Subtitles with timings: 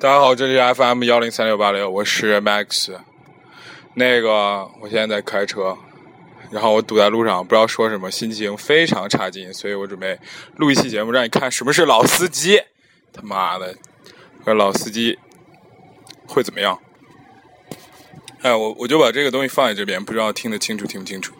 [0.00, 2.90] 大家好，这里是 FM 幺零三六八六，我是 Max。
[3.92, 5.76] 那个，我现在在开车，
[6.50, 10.18] 然后我堵在路上，不知道说什么，心情非常差劲，所以我准备
[10.56, 12.62] 录一期节目，让你看什么是老司机。
[13.12, 13.76] 他妈的，
[14.54, 15.18] 老司机
[16.26, 16.80] 会怎么样？
[18.40, 21.34] 哎，我我就把这个东西放在这边，不知道听得清楚听不清楚。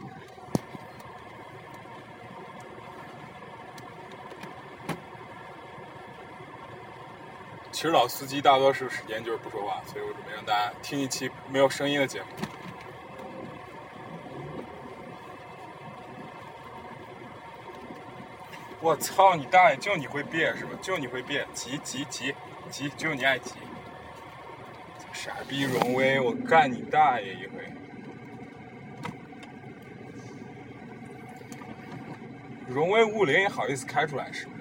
[7.81, 12.27] 其实老司机大多数时间就是不说话，所以我准备让大家听一期没有声音的节目。
[18.83, 19.77] 我操你大爷！
[19.79, 20.73] 就你会变是吧？
[20.83, 22.35] 就你会变，急急急
[22.69, 23.55] 急，就你爱急。
[25.15, 27.73] 傻逼荣威，我干你大爷一回！
[32.69, 34.61] 荣威五零也好意思开出来是不是？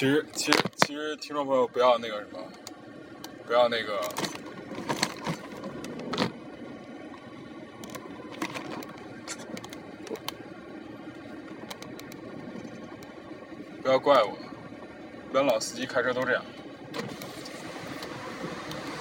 [0.00, 2.38] 其实，其实，其实，听众朋友不要那个什么，
[3.46, 4.00] 不要那个，
[13.82, 14.30] 不要怪我，
[15.28, 16.42] 一般老司机开车都这样。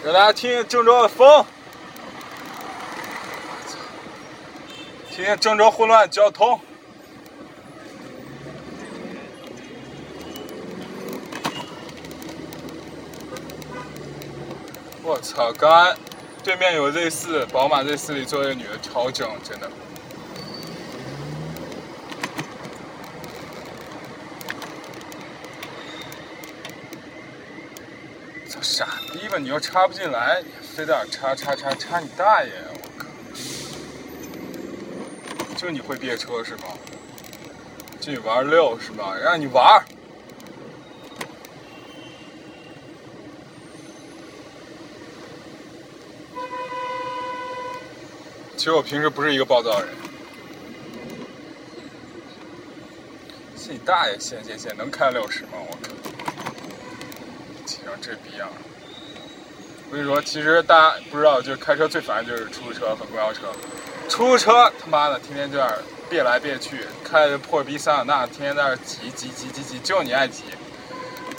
[0.04, 1.46] 让大家听听郑州的风，
[5.10, 6.60] 听听郑州混乱交通。
[15.10, 15.52] 我操！
[15.54, 15.98] 刚
[16.44, 19.68] 对面有 Z 四，宝马 Z 四里坐一个女的，超正，真的。
[28.48, 29.40] 操傻逼吧！
[29.40, 30.44] 你又插不进来，
[30.76, 32.52] 非得插插插插你大爷！
[32.72, 33.08] 我靠！
[35.56, 36.66] 就你会别车是吗？
[38.00, 39.16] 就你玩六是吗？
[39.18, 39.84] 让你玩！
[48.60, 49.96] 其实我平时不是一个暴躁的人，
[53.58, 54.20] 是你大爷！
[54.20, 55.52] 限限限，能开六十吗？
[55.54, 55.94] 我靠，
[57.66, 58.50] 骑成这逼样！
[59.90, 63.44] 我跟你说，其实大家不知道，就是开车最烦的就是出租车和公交车。
[64.10, 70.44] 出租车他妈的天天在那儿别来别去，开着破逼桑塔纳，天天在那儿挤挤挤挤挤，就你爱挤。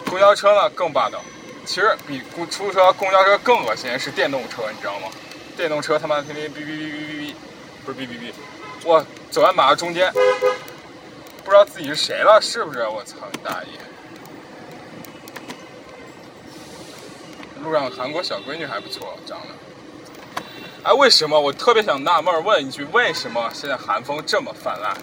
[0.06, 1.22] 公交车呢更霸道，
[1.66, 5.08] 其实比公出租车、公交车更恶心是电动车，你知道吗？
[5.56, 7.34] 电动车他妈天天哔哔哔哔哔哔，
[7.84, 8.32] 不是哔哔哔，
[8.84, 10.10] 我走在马路中间，
[11.44, 12.86] 不知道自己是谁了，是不是？
[12.88, 13.80] 我操你大爷！
[17.62, 19.48] 路上韩国小闺女还不错，长得。
[20.82, 21.38] 哎，为什么？
[21.38, 24.96] 我特别想纳闷问一句：为什么现在韩风这么泛滥？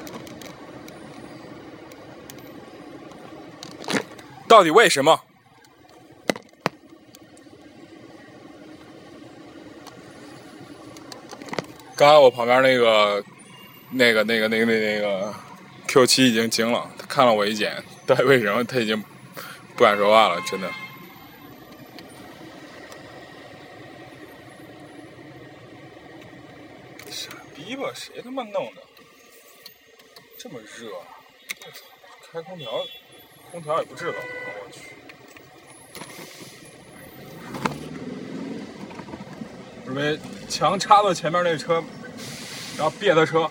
[4.48, 5.22] 到底为什么？
[11.98, 13.24] 刚才我旁边那个、
[13.90, 15.34] 那个、那个、那个、那那个
[15.88, 19.04] Q 七已经惊了，他看了我一眼，但为什么他已经
[19.76, 20.40] 不敢说话了？
[20.42, 20.72] 真的。
[27.10, 27.92] 傻逼吧？
[27.96, 28.82] 谁他妈弄的？
[30.38, 30.92] 这么热！
[30.94, 31.84] 我操！
[32.32, 32.86] 开空调，
[33.52, 34.97] 空调也不制冷，我去。
[39.98, 41.84] 备强插到前面那车，
[42.78, 43.50] 然后别他车。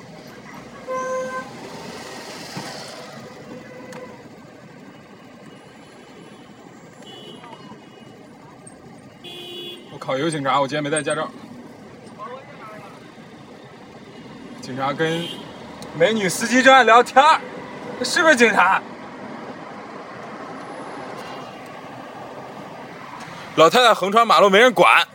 [9.93, 10.17] 我靠！
[10.17, 10.61] 有警察！
[10.61, 11.29] 我今天没带驾照。
[14.61, 15.27] 警察跟
[15.99, 17.25] 美女司机正在聊天
[18.05, 18.81] 是不是警察？
[23.57, 25.07] 老太太横穿马路没人管。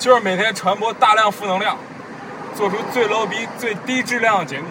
[0.00, 1.76] 就是每天传播大量负能量，
[2.54, 4.64] 做出最 low 逼、最低质量的节目，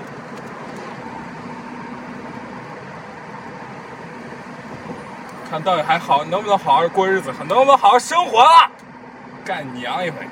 [5.47, 8.71] 看到底还好能不能好好过日子，能不能好好生活了？
[9.45, 10.27] 干娘一回，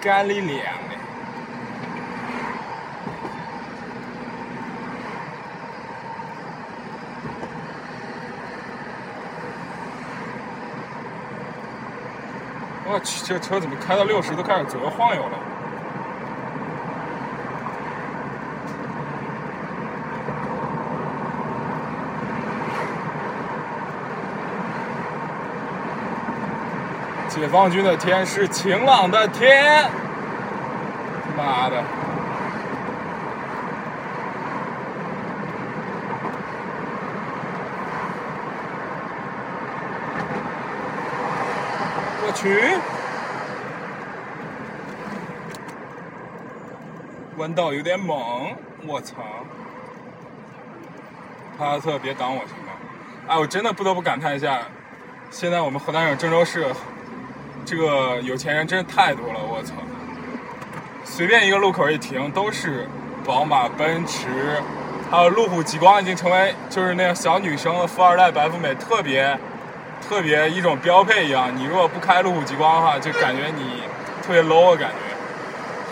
[0.00, 0.56] 干你娘
[0.88, 1.01] 的！
[13.24, 15.38] 这车怎么开到六十都开始左右晃悠了？
[27.28, 29.90] 解放军的天是晴朗的天
[31.36, 31.82] 妈的！
[42.24, 42.76] 我去
[47.42, 48.54] 弯道有点猛，
[48.86, 49.16] 我操！
[51.58, 52.72] 帕萨特，别挡我行吗？
[53.26, 54.60] 哎，我真的不得不感叹一下，
[55.28, 56.64] 现在我们河南省郑州市
[57.64, 59.74] 这个有钱人真是太多了，我操！
[61.04, 62.86] 随便一个路口一停都是
[63.24, 64.62] 宝马、奔驰，
[65.10, 69.36] 还有路虎极光，已经成为就是那个小女生的富二代、白富美特别
[70.00, 71.50] 特别一种标配一样。
[71.56, 73.82] 你如果不开路虎极光的话，就感觉你
[74.22, 75.01] 特别 low 的感觉。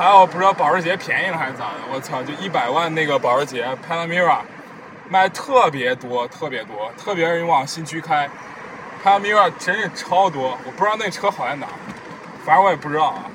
[0.01, 1.75] 还有不知道保时捷便宜了还是咋的？
[1.93, 4.39] 我操，就一百万那个保时捷 Panamera。
[5.11, 8.27] 卖特别多，特别多，特别是你往新区开
[9.05, 10.57] ，Panamera 真是超多。
[10.65, 11.67] 我不知道那车好在哪，
[12.47, 13.27] 反正我也不知道啊。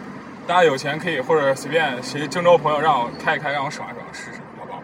[0.47, 4.81] 大家有钱可以或者随便谁郑州朋友让我开一开，让我爽一爽试试，好不好？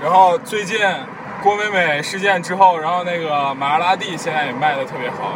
[0.00, 0.78] 然后最近
[1.42, 5.32] 郭美美事件之后，然后那个玛莎拉蒂现在也卖的特别好。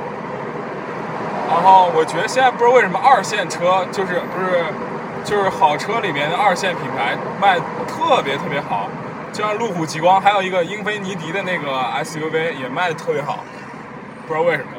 [1.49, 4.65] 然后我觉得现在不知道为什么二线车就是不是。
[5.25, 8.89] 就是好车里面的二线品牌卖特别特别好，
[9.31, 11.71] 就像路虎极光，还有一个英菲尼迪的那个
[12.03, 13.41] SUV 也卖的特别好，
[14.27, 14.71] 不知道为什么。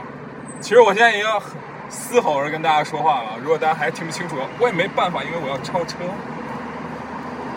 [0.60, 1.26] 其实我现在已经
[1.88, 5.98] 嘶吼着跟大家说话了，如果大家还听不清楚，我也没办法，因为我要超车。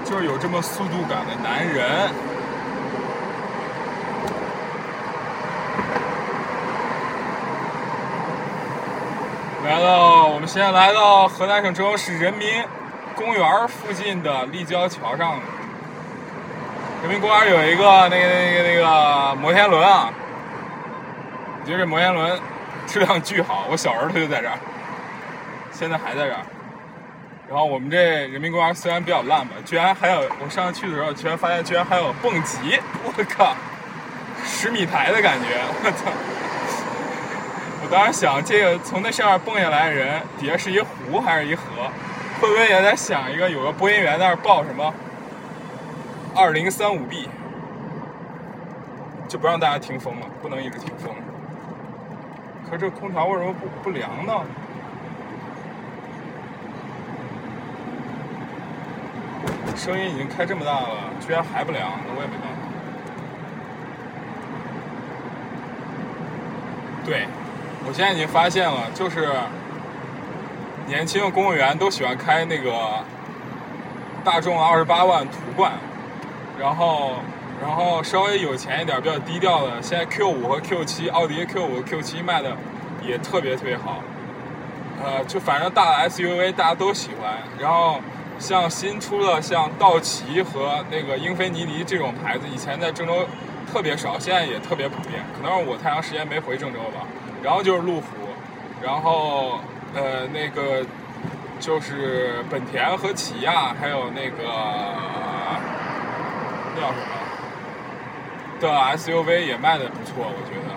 [0.05, 2.11] 就是有这么速度感的男人。
[9.73, 12.47] 来到，我们现在来到河南省郑州市人民。
[13.17, 15.39] 公园附近的立交桥上，
[17.03, 20.11] 人民公园有一个那个那个那个摩天轮啊，
[21.61, 22.39] 我觉得这摩天轮
[22.87, 24.59] 质量巨好，我小时候它就在这儿，
[25.73, 26.41] 现在还在这儿。
[27.49, 33.55] 然后我们这人民公园虽然比较烂吧，居然还有我上次去的时候，居然发现居然还有蹦极，我靠，
[34.45, 36.11] 十米台的感觉，我操！
[37.93, 41.63] 我当时想，这个从那上面蹦下来的人，底下是一湖还是一河？
[42.41, 44.95] 会不会也在想一个有个播音员在那儿报什么
[46.35, 47.29] 二零三五 B，
[49.29, 51.15] 就不让大家听风了，不能一直听风。
[52.71, 54.41] 可这空调为什么不不凉呢？
[59.77, 62.57] 声音已经开这么大了，居然还不凉，那我也没办法。
[67.05, 67.27] 对，
[67.93, 69.29] 我现在已经发现了，就是。
[70.89, 72.73] 年轻的公务员都喜欢开那个
[74.25, 75.71] 大众二十八万途观，
[76.59, 77.13] 然后，
[77.63, 82.57] 然后稍微有钱一点、比较低调的，现在 Q 五和 Q 七，奥迪 Q 五、Q 七卖的
[83.01, 84.03] 也特别特别好。
[85.03, 88.01] 呃，就反正大的 SUV 大家都喜欢，然后
[88.39, 93.25] 像新出的像道奇和那个英菲尼迪这种牌子，以前在郑州
[93.73, 95.23] 特别少，现在也特别普遍。
[95.37, 97.07] 可能是我太长时间没回郑州吧。
[97.43, 98.07] 然后就是路虎，
[98.83, 99.61] 然后。
[99.95, 100.83] 呃，那个
[101.61, 104.43] 就是本田和起亚，还有那个
[106.75, 107.05] 叫什么
[108.59, 110.73] 的 SUV 也卖的不错，我觉得。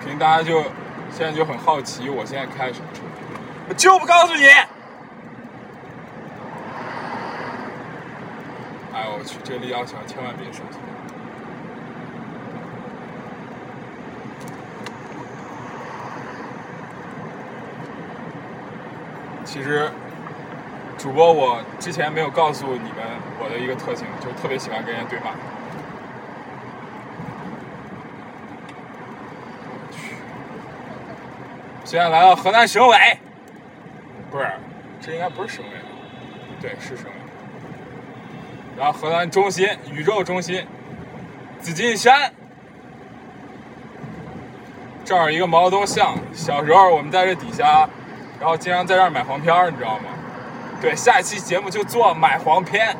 [0.00, 0.64] 肯定大家就
[1.12, 3.02] 现在就很好奇，我现在开什么车？
[3.68, 4.42] 我就不告诉你！
[9.20, 10.78] 我去，这立交桥千万别上去！
[19.44, 19.90] 其实，
[20.96, 23.04] 主播我之前没有告诉你们
[23.38, 25.32] 我的一个特性，就是特别喜欢跟人对骂。
[31.84, 32.96] 现在来到河南省委，
[34.30, 34.46] 不是，
[35.02, 35.72] 这应该不是省委，
[36.58, 37.19] 对，是省委。
[38.80, 40.66] 然后河南中心，宇宙中心，
[41.60, 42.32] 紫金山，
[45.04, 47.86] 这儿有一个毛泽东像，小时候我们在这底下。
[48.40, 50.04] 然后经常在这儿买黄片儿，你知道吗？
[50.80, 52.96] 对，下一期节目就做买黄片。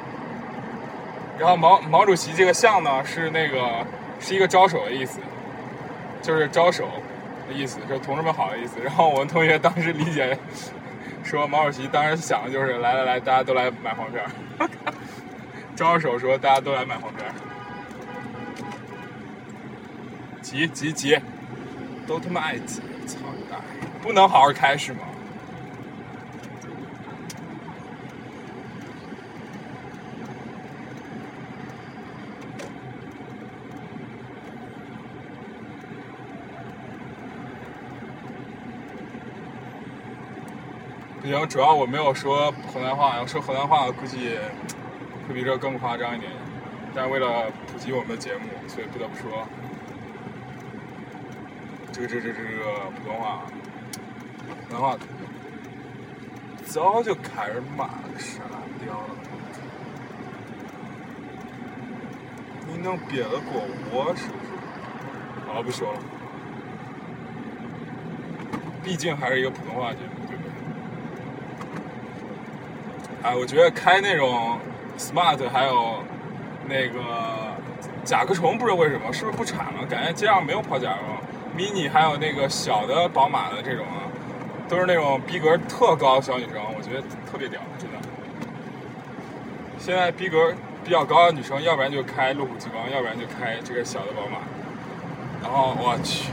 [1.39, 3.87] 然后毛毛主席这个像呢，是那个
[4.21, 5.19] 是一个招手的意思，
[6.21, 6.87] 就是招手
[7.49, 8.79] 的意思，就是同志们好的意思。
[8.85, 10.39] 然后我们同学当时理解
[11.25, 14.69] 说，毛主席当时想的就是来来来，大家都来买黄片儿，
[15.81, 17.25] 招手说大家都来买黄片
[20.43, 21.19] 急急急。
[22.07, 24.99] 都他妈爱急操你大爷不能好好开是吗？
[41.23, 44.37] 不行主要我没有说河南话要说河南话估计
[45.31, 46.33] 会比这更夸张一点。
[46.93, 49.47] 但为了普及我们的节目，所以不得不说，
[51.93, 53.43] 这个这这这个普通话，
[54.67, 54.99] 普通话
[56.67, 58.41] 早就开始骂了，傻
[58.85, 59.11] 屌了。
[62.67, 64.51] 你能憋得过我是不是？
[65.47, 66.01] 好了，不说了。
[68.83, 70.51] 毕竟还是一个普通话节目，对不对？
[73.23, 74.59] 哎，我觉得开那种
[75.01, 76.05] smart 还有
[76.69, 77.01] 那个
[78.05, 79.87] 甲壳虫，不知道为什么是不是不产了？
[79.89, 81.17] 感觉街上没有跑甲壳虫。
[81.57, 84.05] mini 还有那个小的宝马的这种啊，
[84.69, 87.01] 都是那种逼格特高的小女生，我觉得
[87.33, 87.97] 特别屌，真的。
[89.79, 90.53] 现在逼格
[90.85, 94.39] 比较高的女生，要不然就开路虎极光，要不然就开这个小的宝马。
[95.43, 96.31] 然后我去，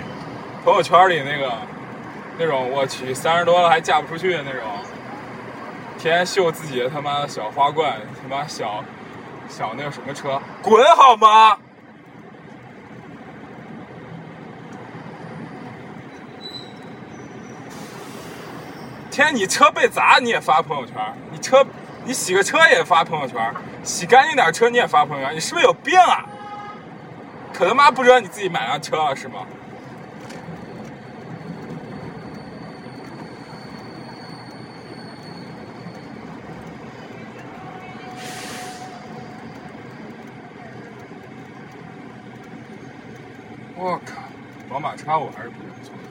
[0.65, 1.51] 朋友圈里那个。
[2.39, 4.61] 那种我去三十多了还嫁不出去的那种，
[6.07, 8.81] 天天秀自己的他妈的小花冠，他妈小
[9.49, 11.57] 小那个什么车，滚好吗？
[19.11, 20.95] 天，你车被砸你也发朋友圈，
[21.29, 21.65] 你车
[22.05, 26.23] 你洗个车也发朋友圈，洗干净点车你也发朋友圈，你是不是有病啊？
[27.53, 29.45] 可他妈不知道你自己买辆车了是吗？
[43.79, 44.15] 我靠，
[45.07, 46.01] 叉五还是比较不错的。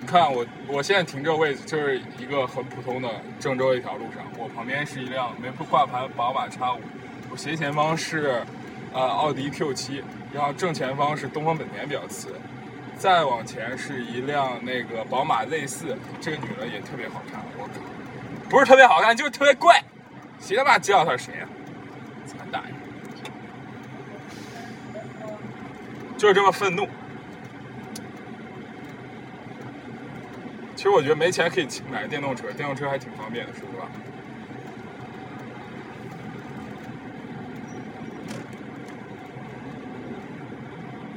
[0.00, 6.78] 你看我，我现在停这位置就是一个很普通的郑州一条路上，我旁边是一辆没挂牌宝马 X5，
[7.30, 8.42] 我斜前方是
[8.94, 12.28] 呃奥迪 Q7，然后正前方是东风本田比较次，
[12.96, 17.74] 再往前是一辆那个宝马 Z4，这个女的也特别好看，我靠，
[18.48, 19.78] 不是特别好看，就是特别怪，
[20.40, 21.46] 谁他妈知道她是谁啊？
[22.24, 22.72] 惨大爷！
[26.16, 26.88] 就是这么愤怒。
[30.82, 33.86] 其实我觉得没钱可以买个电动车，电动车还挺方便的，说实话。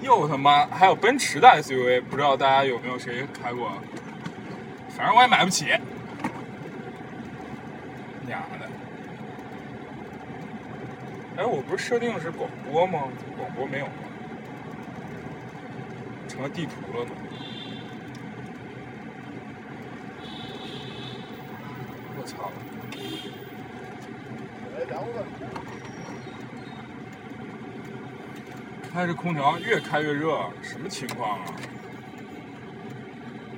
[0.04, 3.72] 又他妈还有奔驰的 SUV，不知道大家有没有谁开过？
[4.90, 5.66] 反正我也买不起。
[8.28, 8.70] 娘的！
[11.38, 13.06] 哎，我不是设定的是广播吗？
[13.36, 13.88] 广播没有。
[16.28, 17.12] 成了地图了呢！
[22.26, 22.52] 操！
[28.92, 31.46] 开着空调越开越热，什么情况啊？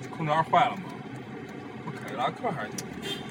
[0.10, 0.84] 空调坏了吗？
[1.86, 3.27] 我凯迪拉克还是挺。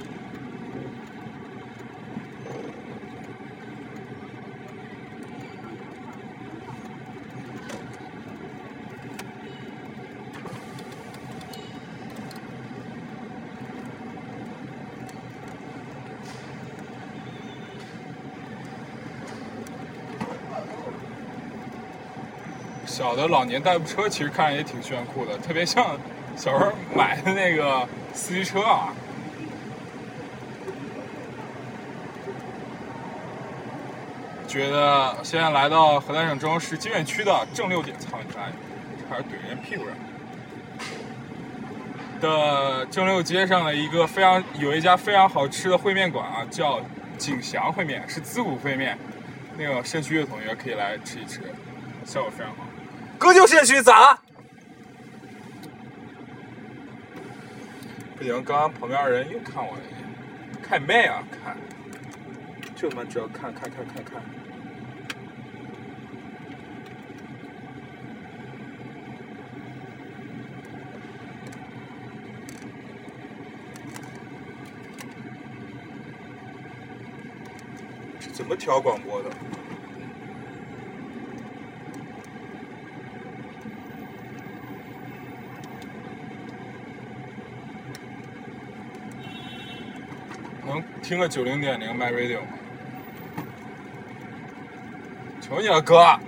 [23.07, 25.97] 小的老年代步车其实看着也挺炫酷的，特别像
[26.37, 28.93] 小时候买的那个四驱车啊。
[34.49, 38.49] 觉得现在来到河南省郑州市金源区的正六点，操你妈！
[39.09, 39.95] 差点怼人屁股上。
[42.21, 46.81] 的正六街上的一个非常有一家非常好吃的烩面馆啊，叫
[47.17, 48.99] 景祥烩面，是滋补烩面。
[49.57, 51.41] 那个肾虚的同学可以来吃一吃，
[52.05, 52.65] 效果非常好。
[53.18, 54.23] 哥就肾虚咋了？
[58.16, 61.56] 不行，刚刚旁边人又看我了一眼，看妹啊，看，
[62.75, 64.23] 就他妈知道看看看看看。
[78.32, 79.30] 怎么调广播的？
[90.66, 92.41] 能听个九零点零 My Radio？
[95.41, 96.19] 求你了，哥！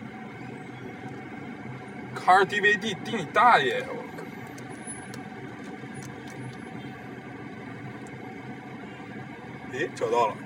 [2.14, 3.84] 开着 DVD 顶你大爷！
[3.88, 4.22] 我靠！
[9.76, 10.36] 诶，找到了。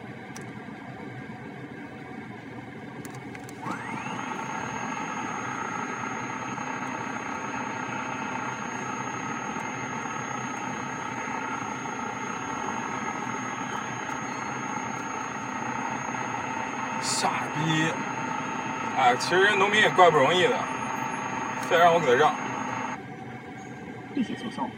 [17.03, 17.85] 傻逼，
[18.97, 20.57] 哎，其实农民也怪不容易的，
[21.69, 22.35] 非让我给他让。
[24.15, 24.71] 立即诉讼。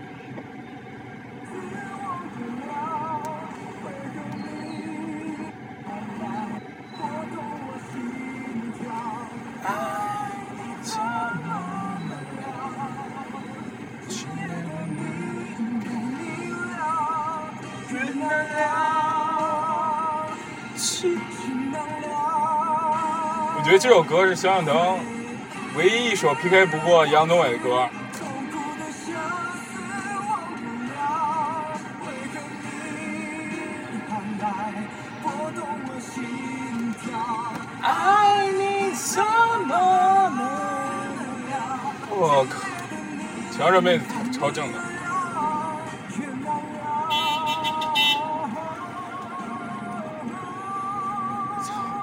[24.15, 25.01] 歌是萧敬腾
[25.77, 27.89] 唯一一首 PK 不过杨宗纬的歌。
[42.09, 42.61] 我靠，
[43.59, 44.79] 瞧这妹子超正的。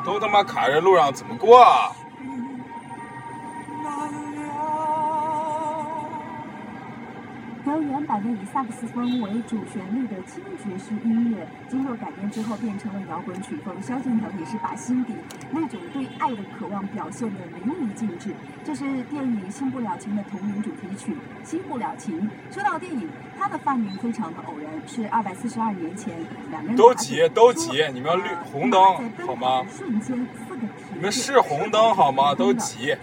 [0.04, 1.96] 都他妈卡着路上怎么过啊？
[8.54, 13.82] 萨克斯风为主旋律的轻爵士音乐，经过改编之后变成了摇滚曲风。
[13.82, 15.14] 萧敬腾也是把心底
[15.52, 18.36] 那种对爱的渴望表现得淋漓尽致。
[18.62, 22.30] 这是电影《新不了情》的同名主题曲《新不了情》。
[22.54, 23.08] 说到电影，
[23.42, 26.14] 它的发明非常的偶然，是二百四十二年前
[26.52, 28.80] 两个人都急都急，你们要绿红灯
[29.26, 29.66] 好吗？
[29.76, 30.62] 瞬间四个
[30.94, 32.36] 你们是红灯好吗？
[32.36, 32.96] 都急，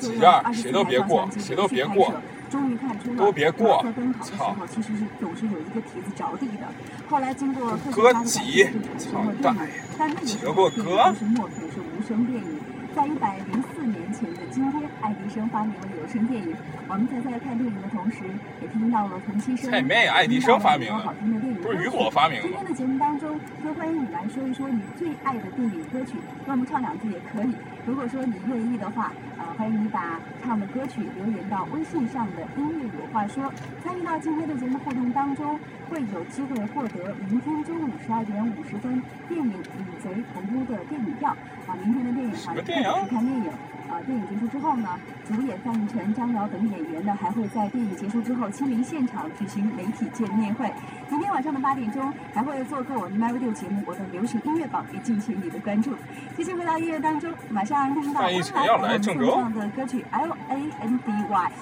[0.00, 2.10] 挤这儿，谁都别过，谁都别过。
[2.48, 3.84] 终于看出了都别过！
[4.22, 4.56] 操！
[4.70, 6.66] 其实是总是有一个蹄子着地的。
[7.08, 8.64] 后来经过哥挤，
[8.98, 9.54] 操蛋！
[9.98, 12.58] 但那个时候电影都是默片，是无声电影。
[12.94, 16.54] 在一百零四年前的今天，爱迪生发明了有声电影。
[16.88, 18.24] 我们在在看电影的同时，
[18.60, 22.48] 也听到了同期声，蔡妹，爱迪生发明好听的电影不是雨果发明的。
[22.48, 27.54] 今天的节目当中，就欢迎你来说一说你最爱的电影歌曲，跟我们唱两句也可以。
[27.86, 33.52] 如果说你愿意的话，呃，欢迎你把唱的歌曲留言到微信上的音乐有话说。
[33.82, 35.58] 参与到今天的节目互动当中，
[35.90, 41.36] 会有机会获得明天中午十二点五十分电影《与贼同屋》的电影票。
[41.66, 43.50] 啊，明天的电影啊，一起看电影。
[43.92, 44.88] 啊，电影结束之后呢，
[45.28, 50.72] 主演范逸臣、张瑶等演员呢，还会在电影结束之后亲临现场举行媒体见面会。
[51.10, 55.94] 明天晚上的八点钟，还会做客我们 My Radio 节目《我的流行音乐榜》，也敬请你的关注。
[56.34, 61.52] 继续回到音乐当中，马上听到范逸臣要来郑州的歌曲 L A N D Y。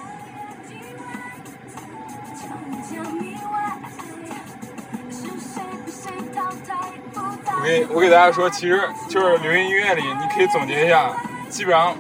[7.53, 11.11] 我给我给大家说，其实就是流行音乐里，你可以总结一下。
[11.51, 11.93] 基本上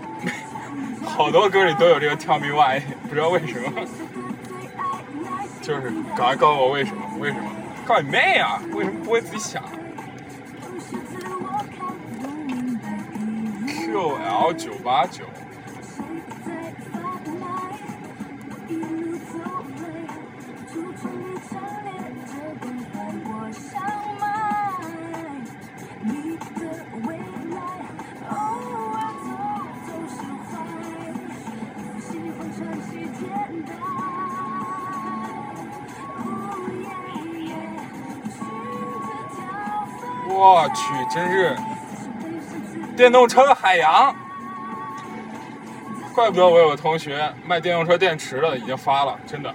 [1.22, 3.70] 好多歌里都有这个 Tell Me Why， 不知道为什么，
[5.60, 5.82] 就是
[6.16, 7.02] 赶快告诉我为什么？
[7.18, 7.50] 为什么？
[7.86, 8.60] 告你妹啊！
[8.72, 9.62] 为什么不会自己想
[13.66, 15.24] ？Q L 九八九。
[40.40, 41.54] 我去，真是
[42.96, 44.14] 电动车海洋！
[46.14, 49.54] 怪不得我有个同学卖电动车电池的，已经发了，真的，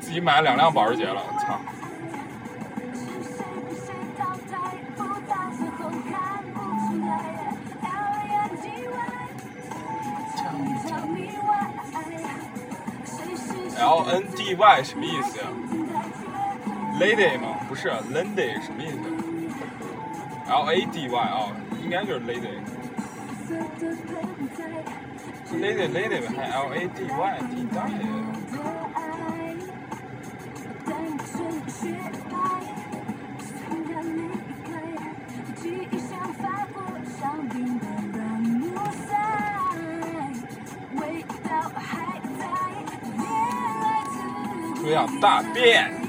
[0.00, 1.58] 自己买了两辆保时捷了，操
[13.78, 15.44] ！L N D Y 什么意思呀
[16.98, 17.56] ？Lady 吗？
[17.68, 19.19] 不是，Landy 什么意思
[20.50, 22.50] ？L A D Y 啊，应该就是 lady。
[25.52, 27.94] lady lady 还 L A D Y，地大爷。
[44.82, 45.99] 这样大便。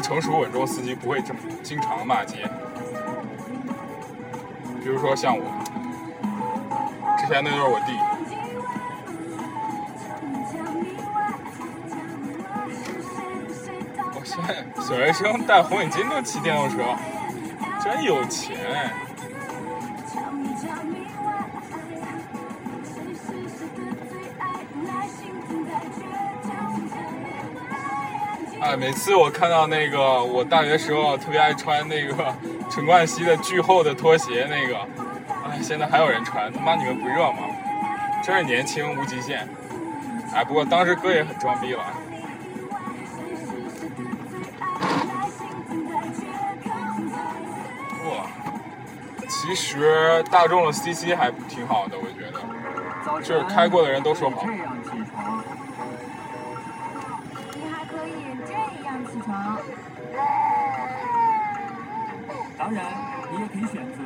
[0.00, 2.48] 成熟稳重司机不会这么经常骂街，
[4.82, 5.44] 比如说像我，
[7.18, 7.92] 之前那就是我弟。
[14.14, 16.76] 我现在小学生戴红领巾都骑电动车，
[17.82, 18.90] 真有钱。
[28.68, 32.34] 哎，每次我看到那个我大学时候特别爱穿那个
[32.70, 34.76] 陈冠希的巨厚的拖鞋，那个，
[35.42, 37.38] 哎，现在还有人穿，他妈你们不热吗？
[38.22, 39.48] 真是年轻无极限。
[40.34, 41.82] 哎，不过当时哥也很装逼了。
[48.04, 48.26] 哇，
[49.30, 54.44] 其实大众的 CC 还挺好的，我觉得，就是开过的人都说好。
[58.46, 58.52] 这
[58.84, 59.58] 样起床。
[62.58, 62.84] 当然，
[63.30, 63.98] 你也可以选择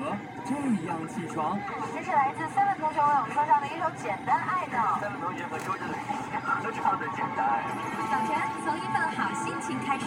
[0.44, 0.52] 这
[0.86, 1.58] 样起床。
[1.94, 4.76] 这是来自 Seven 同学为我们送上的一首《简单爱的》。
[5.00, 7.64] Seven 同学和周杰伦一起合唱的《简单爱》。
[8.12, 10.04] 早晨从一份好心情开始。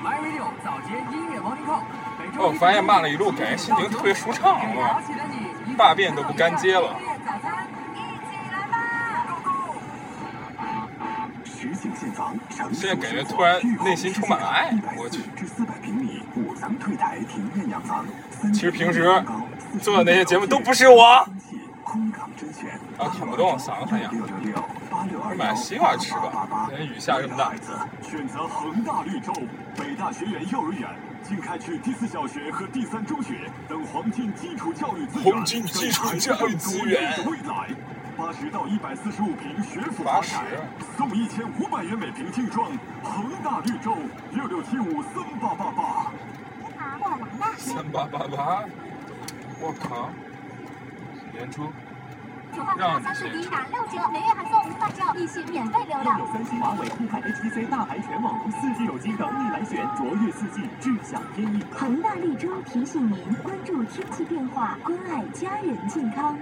[0.00, 1.82] My Radio 早间音乐 Morning Call，
[2.16, 5.06] 每周哦，我发现骂了一路，感觉心情特别舒畅给啊早。
[5.06, 5.24] 起的
[5.66, 6.96] 你，大便都不干接了。
[12.72, 15.20] 现在感觉突然内心充满了爱我去
[16.36, 18.04] 五层退台庭院洋房。
[18.52, 19.02] 其实平时
[19.82, 21.04] 做的那些节目都不是我。
[21.04, 21.26] 啊
[23.18, 24.12] 捅不动嗓子很痒
[25.36, 27.52] 买西瓜吃吧今天雨下这么大
[28.02, 29.32] 选择恒大绿洲
[29.76, 30.88] 北大学园幼儿园。
[31.22, 33.34] 经开区第四小学和第三中学
[33.68, 37.68] 等黄金基础教育资源，黄金基础教育资源的未来。
[38.20, 40.48] 八十到一百四十五平学府八十华宅，
[40.94, 42.70] 送一千五百元每平精装。
[43.02, 43.96] 恒大绿洲
[44.32, 46.12] 六六七五三八八八。
[47.56, 48.64] 三八八八，
[49.58, 50.10] 我靠！
[51.34, 51.72] 演出
[52.52, 56.18] 主办卡三四一打六折，每月还送五百兆，利息免费流量。
[56.18, 61.64] 有三星、华为、酷派、HTC、大牌全网通四 G 手机等你来选，卓越四 G，智享天意。
[61.72, 66.36] 恒大绿洲提醒您关注天气变化，关爱家人健康。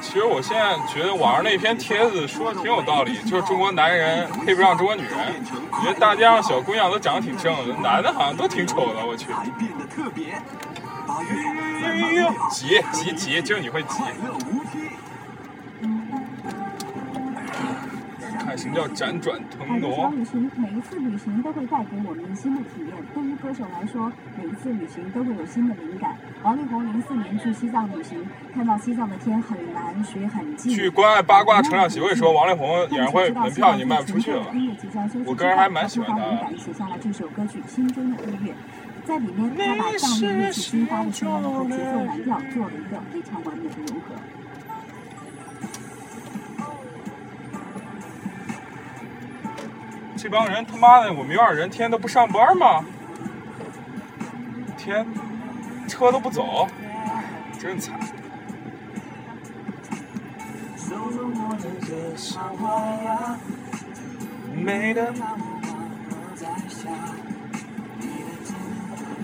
[0.00, 5.12] 其实我现在觉得网上那篇帖子说的挺有道理，就是中国男人配不上中国女人。
[5.72, 9.26] 我觉得大街上小姑娘都长得挺正的，男的好像都挺丑的，我去。
[9.94, 10.32] 特别。
[11.84, 14.02] 哎呦呦，急急急，就你会急。
[18.56, 20.10] 什么叫辗转腾海的小挪？
[20.10, 22.94] 旅行，每一次旅行都会带给我们新的体验。
[23.14, 26.16] 对于歌手来说，每一次旅行都会有新的灵感。
[26.42, 30.72] 王力宏零四年去西藏旅行，看到西藏的天很蓝，水很静。
[30.72, 34.32] 去关爱八卦成长协会说，王力宏演唱会门票已经卖不出去
[35.24, 38.52] 我个人还蛮喜欢他的他灵感写下了这首歌曲《心中的音乐》，
[39.04, 44.14] 在里面他把藏域乐器金发的声音和节奏蓝调做了一个非常完美的融合。
[50.16, 52.84] 这帮人他妈的，我们院儿人天天都不上班吗？
[54.76, 55.06] 天，
[55.86, 56.66] 车都不走，
[57.60, 57.98] 真惨。
[64.54, 65.12] 美的。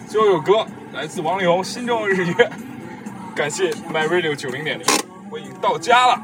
[0.07, 2.33] 最后一首歌来自王力宏《心中日月》，
[3.35, 4.87] 感谢 My Radio 九零点零，
[5.31, 6.23] 我已经到家了。